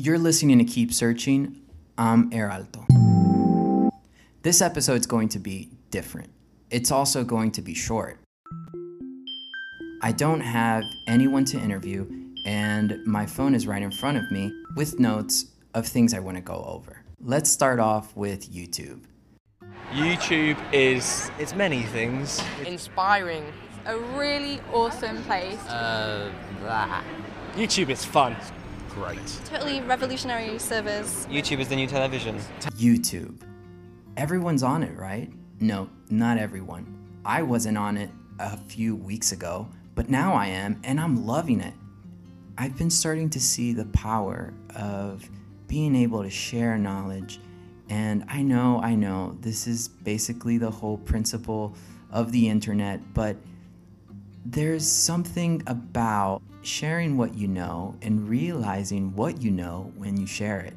[0.00, 1.56] You're listening to Keep Searching.
[1.98, 2.86] I'm Air Alto.
[4.42, 6.30] This episode's going to be different.
[6.70, 8.20] It's also going to be short.
[10.00, 12.08] I don't have anyone to interview,
[12.46, 16.36] and my phone is right in front of me with notes of things I want
[16.36, 17.02] to go over.
[17.20, 19.00] Let's start off with YouTube.
[19.90, 22.40] YouTube is it's many things.
[22.64, 23.52] inspiring.
[23.84, 25.58] a really awesome place.
[25.66, 26.30] Uh,
[26.60, 27.02] blah.
[27.56, 28.36] YouTube is fun.
[28.98, 29.40] Great.
[29.44, 31.26] Totally revolutionary servers.
[31.30, 32.36] YouTube is the new television.
[32.76, 33.40] YouTube.
[34.16, 35.30] Everyone's on it, right?
[35.60, 36.98] No, not everyone.
[37.24, 41.60] I wasn't on it a few weeks ago, but now I am, and I'm loving
[41.60, 41.74] it.
[42.56, 45.28] I've been starting to see the power of
[45.68, 47.38] being able to share knowledge.
[47.88, 51.76] And I know, I know, this is basically the whole principle
[52.10, 53.36] of the internet, but
[54.44, 60.60] there's something about sharing what you know and realizing what you know when you share
[60.60, 60.74] it.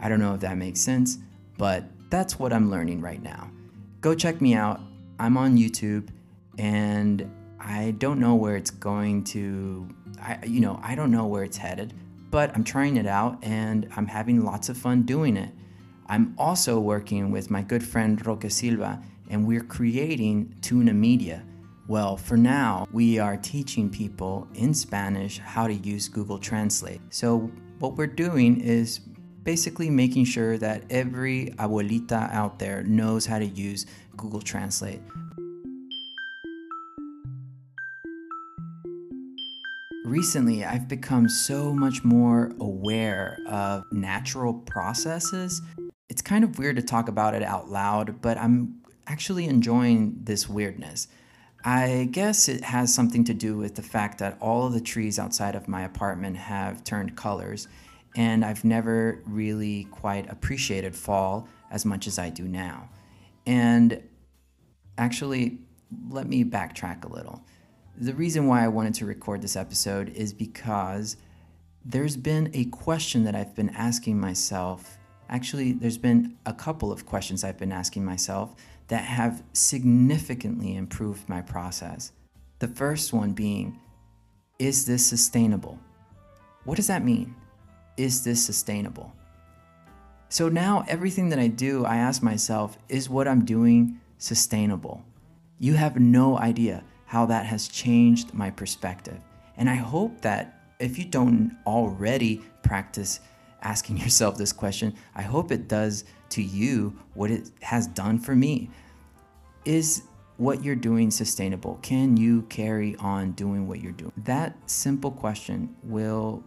[0.00, 1.18] I don't know if that makes sense,
[1.58, 3.50] but that's what I'm learning right now.
[4.00, 4.80] Go check me out.
[5.18, 6.08] I'm on YouTube
[6.58, 7.30] and
[7.60, 9.88] I don't know where it's going to
[10.20, 11.94] I you know, I don't know where it's headed,
[12.30, 15.50] but I'm trying it out and I'm having lots of fun doing it.
[16.06, 21.42] I'm also working with my good friend Roque Silva and we're creating Tuna Media.
[21.88, 27.00] Well, for now, we are teaching people in Spanish how to use Google Translate.
[27.10, 29.00] So, what we're doing is
[29.42, 35.00] basically making sure that every abuelita out there knows how to use Google Translate.
[40.04, 45.60] Recently, I've become so much more aware of natural processes.
[46.08, 50.48] It's kind of weird to talk about it out loud, but I'm actually enjoying this
[50.48, 51.08] weirdness.
[51.64, 55.18] I guess it has something to do with the fact that all of the trees
[55.18, 57.68] outside of my apartment have turned colors,
[58.16, 62.88] and I've never really quite appreciated fall as much as I do now.
[63.46, 64.02] And
[64.98, 65.58] actually,
[66.10, 67.44] let me backtrack a little.
[67.96, 71.16] The reason why I wanted to record this episode is because
[71.84, 74.98] there's been a question that I've been asking myself.
[75.32, 78.54] Actually, there's been a couple of questions I've been asking myself
[78.88, 82.12] that have significantly improved my process.
[82.58, 83.80] The first one being,
[84.58, 85.78] is this sustainable?
[86.64, 87.34] What does that mean?
[87.96, 89.10] Is this sustainable?
[90.28, 95.02] So now everything that I do, I ask myself, is what I'm doing sustainable?
[95.58, 99.18] You have no idea how that has changed my perspective.
[99.56, 103.20] And I hope that if you don't already practice
[103.62, 108.34] asking yourself this question, I hope it does to you what it has done for
[108.34, 108.70] me.
[109.64, 110.02] Is
[110.38, 111.78] what you're doing sustainable?
[111.82, 114.12] Can you carry on doing what you're doing?
[114.16, 116.42] That simple question will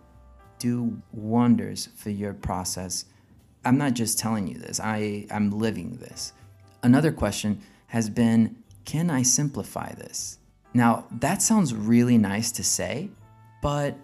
[0.59, 3.06] do wonders for your process.
[3.64, 6.34] I'm not just telling you this, I, I'm living this.
[6.84, 10.40] Another question has been Can I simplify this?
[10.74, 13.09] Now, that sounds really nice to say,
[13.62, 13.96] but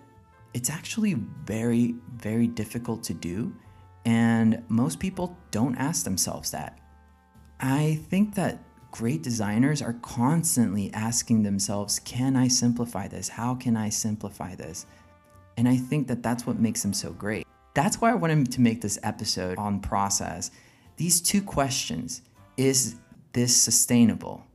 [0.54, 3.54] it's actually very, very difficult to do.
[4.06, 6.80] And most people don't ask themselves that.
[7.60, 8.60] I think that
[8.90, 13.30] great designers are constantly asking themselves, Can I simplify this?
[13.30, 14.86] How can I simplify this?
[15.58, 17.46] And I think that that's what makes them so great.
[17.74, 20.52] That's why I wanted to make this episode on process.
[20.98, 22.22] These two questions
[22.58, 22.96] Is
[23.34, 24.46] this sustainable?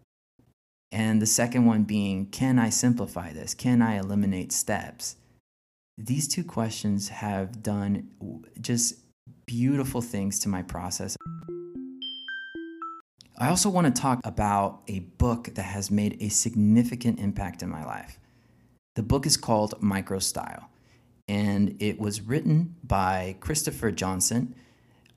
[0.93, 3.55] And the second one being, Can I simplify this?
[3.55, 5.17] Can I eliminate steps?
[5.99, 8.11] These two questions have done
[8.61, 8.97] just
[9.47, 11.17] beautiful things to my process.
[13.39, 17.71] I also want to talk about a book that has made a significant impact in
[17.71, 18.21] my life.
[18.95, 20.67] The book is called Microstyle,
[21.29, 24.55] and it was written by Christopher Johnson.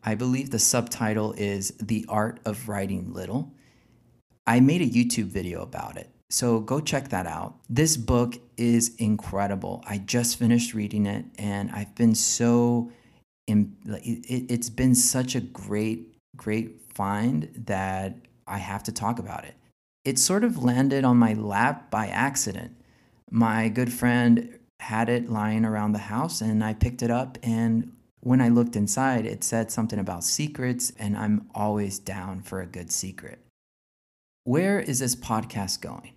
[0.01, 3.53] I believe the subtitle is The Art of Writing Little.
[4.47, 7.56] I made a YouTube video about it, so go check that out.
[7.69, 9.84] This book is incredible.
[9.88, 12.92] I just finished reading it, and I've been so,
[13.48, 18.15] it's been such a great, great find that
[18.48, 19.56] I have to talk about it.
[20.06, 22.75] It sort of landed on my lap by accident.
[23.31, 27.92] My good friend had it lying around the house and I picked it up and
[28.21, 32.65] when I looked inside it said something about secrets and I'm always down for a
[32.65, 33.39] good secret.
[34.45, 36.13] Where is this podcast going?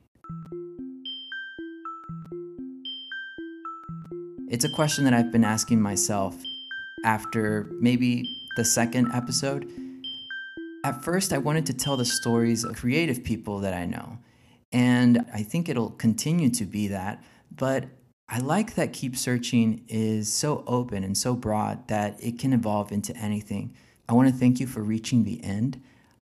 [4.53, 6.37] It's a question that I've been asking myself
[7.05, 8.23] after maybe
[8.57, 9.69] the second episode
[10.85, 14.19] at first, I wanted to tell the stories of creative people that I know.
[14.73, 17.23] And I think it'll continue to be that.
[17.55, 17.85] But
[18.29, 22.91] I like that Keep Searching is so open and so broad that it can evolve
[22.91, 23.77] into anything.
[24.09, 25.81] I want to thank you for reaching the end.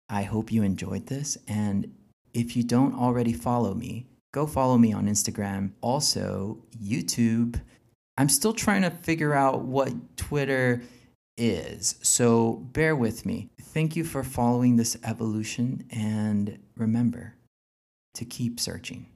[0.08, 1.38] I hope you enjoyed this.
[1.48, 1.94] And
[2.34, 7.60] if you don't already follow me, go follow me on Instagram, also YouTube.
[8.20, 10.82] I'm still trying to figure out what Twitter
[11.38, 13.48] is, so bear with me.
[13.58, 17.36] Thank you for following this evolution, and remember
[18.12, 19.06] to keep searching.